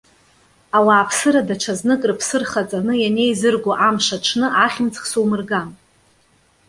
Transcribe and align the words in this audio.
Ауааԥсыра 0.77 1.41
даҽазнык 1.47 2.01
рыԥсы 2.09 2.37
рхаҵаны 2.41 2.93
ианеизырго 2.99 3.73
амш 3.87 4.07
аҽны 4.15 4.47
ахьымӡӷ 4.65 5.03
сумырган. 5.11 5.69